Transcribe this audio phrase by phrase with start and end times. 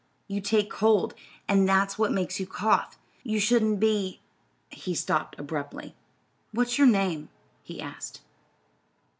[0.27, 1.13] You take cold,
[1.47, 2.97] and that's what makes you cough.
[3.23, 4.19] You shouldn't be"
[4.71, 5.93] he stopped abruptly.
[6.51, 7.29] "What's your name?"
[7.61, 8.21] he asked.